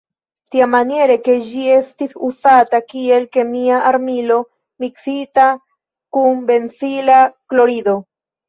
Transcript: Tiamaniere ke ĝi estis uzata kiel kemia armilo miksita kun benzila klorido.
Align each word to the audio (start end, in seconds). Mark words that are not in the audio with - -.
Tiamaniere 0.53 1.17
ke 1.27 1.35
ĝi 1.49 1.65
estis 1.73 2.15
uzata 2.29 2.79
kiel 2.93 3.29
kemia 3.37 3.83
armilo 3.91 4.41
miksita 4.85 5.47
kun 6.19 6.45
benzila 6.51 7.23
klorido. 7.55 7.99